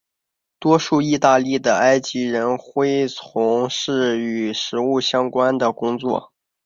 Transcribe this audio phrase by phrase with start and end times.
[0.57, 6.33] 多数义大利的埃及人恢从事与食物有关的工作。